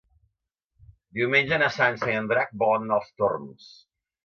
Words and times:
Diumenge 1.17 1.61
na 1.65 1.69
Sança 1.77 2.11
i 2.15 2.17
en 2.23 2.33
Drac 2.33 2.59
volen 2.65 2.89
anar 2.89 2.99
als 3.01 3.15
Torms. 3.23 3.71